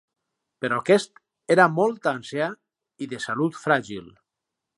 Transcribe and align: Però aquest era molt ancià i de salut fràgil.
Però 0.63 0.77
aquest 0.83 1.21
era 1.57 1.67
molt 1.81 2.09
ancià 2.13 2.49
i 3.07 3.11
de 3.13 3.21
salut 3.27 3.61
fràgil. 3.67 4.11